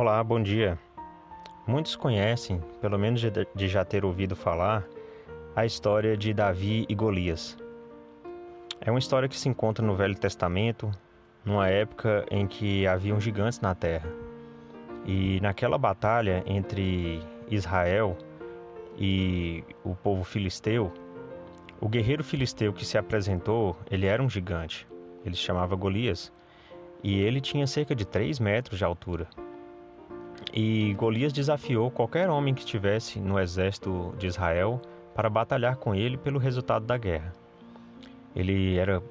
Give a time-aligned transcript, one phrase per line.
[0.00, 0.78] Olá, bom dia.
[1.66, 3.20] Muitos conhecem, pelo menos
[3.52, 4.86] de já ter ouvido falar,
[5.56, 7.58] a história de Davi e Golias.
[8.80, 10.88] É uma história que se encontra no Velho Testamento,
[11.44, 14.08] numa época em que haviam gigantes na terra.
[15.04, 17.20] E naquela batalha entre
[17.50, 18.16] Israel
[18.96, 20.92] e o povo filisteu,
[21.80, 24.86] o guerreiro filisteu que se apresentou, ele era um gigante.
[25.24, 26.32] Ele se chamava Golias
[27.02, 29.26] e ele tinha cerca de 3 metros de altura.
[30.52, 34.80] E Golias desafiou qualquer homem que estivesse no exército de Israel
[35.14, 37.32] para batalhar com ele pelo resultado da guerra.
[38.34, 39.02] Ele era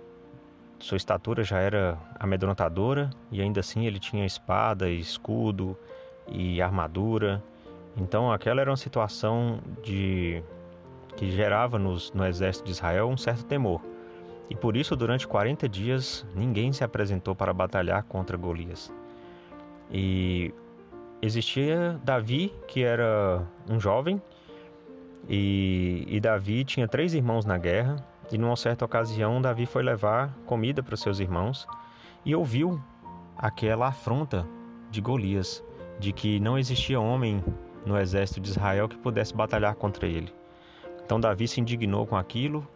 [0.80, 5.76] sua estatura já era amedrontadora e ainda assim ele tinha espada, escudo
[6.28, 7.44] e armadura.
[7.96, 10.44] Então aquela era uma situação de
[11.16, 13.82] que gerava nos, no exército de Israel um certo temor.
[14.50, 18.94] E por isso, durante 40 dias, ninguém se apresentou para batalhar contra Golias.
[19.92, 20.54] E
[21.22, 24.22] existia Davi, que era um jovem,
[25.30, 27.98] e, e Davi tinha três irmãos na guerra.
[28.32, 31.68] E numa certa ocasião, Davi foi levar comida para os seus irmãos
[32.26, 32.82] e ouviu
[33.38, 34.46] aquela afronta
[34.92, 35.64] de Golias,
[36.00, 37.44] de que não existia homem
[37.86, 40.34] no exército de Israel que pudesse batalhar contra ele.
[41.06, 42.68] Então Davi se indignou com aquilo,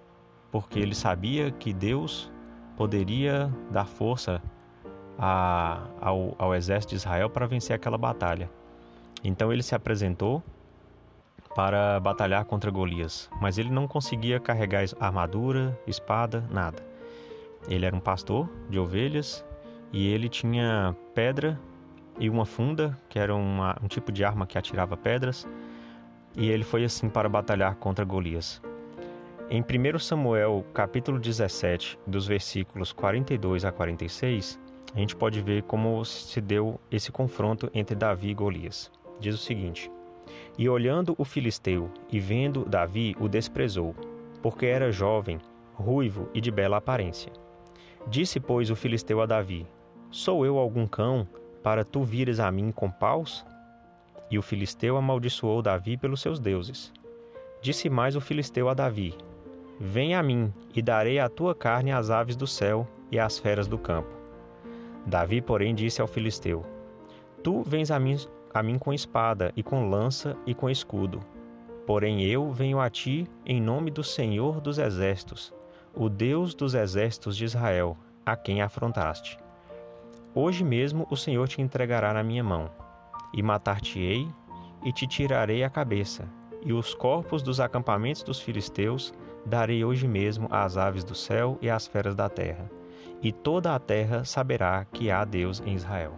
[0.52, 2.32] porque ele sabia que Deus
[2.78, 4.42] poderia dar força
[5.24, 8.50] a, ao, ao exército de Israel para vencer aquela batalha.
[9.24, 10.42] Então ele se apresentou
[11.54, 16.84] para batalhar contra Golias, mas ele não conseguia carregar armadura, espada, nada.
[17.68, 19.46] Ele era um pastor de ovelhas
[19.94, 21.60] e ele tinha pedra
[22.20, 25.48] e uma funda, que era uma, um tipo de arma que atirava pedras,
[26.36, 28.62] e ele foi assim para batalhar contra Golias.
[29.50, 34.58] Em 1 Samuel, capítulo 17, dos versículos 42 a 46,
[34.94, 38.92] a gente pode ver como se deu esse confronto entre Davi e Golias.
[39.20, 39.90] Diz o seguinte:
[40.58, 43.96] E olhando o filisteu e vendo Davi, o desprezou,
[44.42, 45.40] porque era jovem,
[45.74, 47.32] ruivo e de bela aparência.
[48.08, 49.66] Disse, pois, o filisteu a Davi:
[50.10, 51.26] Sou eu algum cão
[51.64, 53.46] para tu vires a mim com paus?
[54.30, 56.92] E o filisteu amaldiçoou Davi pelos seus deuses.
[57.62, 59.16] Disse mais o filisteu a Davi:
[59.80, 63.68] Vem a mim, e darei a tua carne às aves do céu e às feras
[63.68, 64.21] do campo.
[65.06, 66.66] Davi, porém, disse ao filisteu:
[67.44, 68.18] Tu vens a mim,
[68.54, 71.20] a mim com espada, e com lança, e com escudo.
[71.86, 75.54] Porém eu venho a ti em nome do Senhor dos exércitos,
[75.94, 79.38] o Deus dos exércitos de Israel, a quem afrontaste.
[80.34, 82.70] Hoje mesmo o Senhor te entregará na minha mão
[83.34, 84.28] e matar-te-ei,
[84.84, 86.28] e te tirarei a cabeça,
[86.64, 89.14] e os corpos dos acampamentos dos filisteus
[89.46, 92.70] darei hoje mesmo às aves do céu e às feras da terra,
[93.22, 96.14] e toda a terra saberá que há Deus em Israel.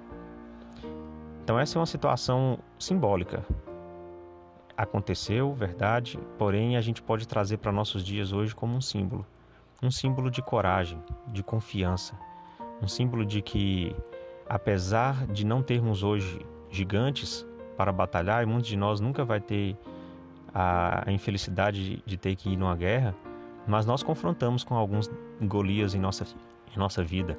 [1.43, 3.45] Então, essa é uma situação simbólica.
[4.77, 9.25] Aconteceu, verdade, porém a gente pode trazer para nossos dias hoje como um símbolo
[9.83, 10.97] um símbolo de coragem,
[11.27, 12.17] de confiança,
[12.81, 13.93] um símbolo de que,
[14.47, 16.39] apesar de não termos hoje
[16.71, 19.75] gigantes para batalhar, e muitos de nós nunca vai ter
[20.53, 23.13] a, infelicidade de, de, ter que ir numa guerra,
[23.68, 25.09] mas nós confrontamos com alguns
[25.41, 26.25] Golias em nossa,
[26.75, 27.38] em nossa vida.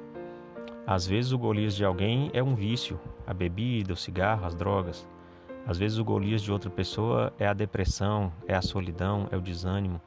[0.87, 5.07] Às vezes o Golias de alguém é um vício, a bebida, o cigarro, as drogas.
[5.65, 9.41] Às vezes o Golias de outra pessoa é a depressão, é a solidão, é o
[9.41, 9.99] desânimo.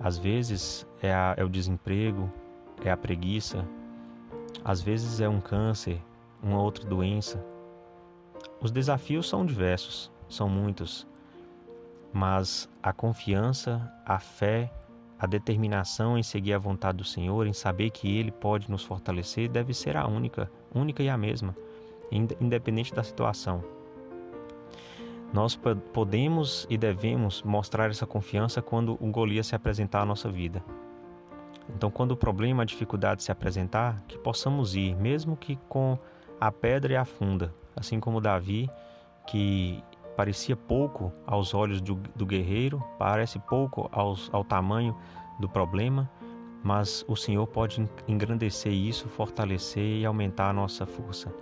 [0.00, 2.30] Às vezes é, a, é o desemprego,
[2.84, 3.64] é a preguiça.
[4.64, 6.02] Às vezes é um câncer,
[6.42, 7.44] uma outra doença.
[8.60, 11.06] Os desafios são diversos, são muitos,
[12.12, 14.72] mas a confiança, a fé,
[15.22, 19.48] a determinação em seguir a vontade do Senhor, em saber que Ele pode nos fortalecer,
[19.48, 21.56] deve ser a única, única e a mesma,
[22.10, 23.62] independente da situação.
[25.32, 25.56] Nós
[25.92, 30.60] podemos e devemos mostrar essa confiança quando um Golias se apresentar à nossa vida.
[31.68, 35.96] Então, quando o problema, a dificuldade se apresentar, que possamos ir, mesmo que com
[36.40, 38.68] a pedra e a funda, assim como Davi,
[39.28, 39.84] que
[40.16, 44.96] parecia pouco aos olhos do, do guerreiro, parece pouco aos, ao tamanho
[45.38, 46.10] do problema,
[46.62, 51.34] mas o Senhor pode engrandecer isso, fortalecer e aumentar a nossa força.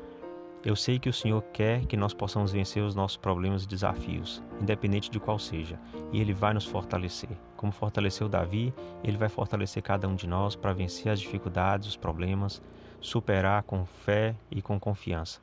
[0.64, 4.42] Eu sei que o Senhor quer que nós possamos vencer os nossos problemas e desafios,
[4.60, 5.78] independente de qual seja,
[6.12, 7.30] e Ele vai nos fortalecer.
[7.56, 11.96] Como fortaleceu Davi, Ele vai fortalecer cada um de nós para vencer as dificuldades, os
[11.96, 12.60] problemas,
[13.00, 15.40] superar com fé e com confiança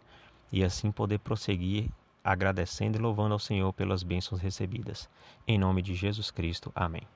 [0.52, 1.90] e assim poder prosseguir
[2.28, 5.10] agradecendo e louvando ao Senhor pelas bênçãos recebidas.
[5.48, 6.72] Em nome de Jesus Cristo.
[6.76, 7.08] Amém.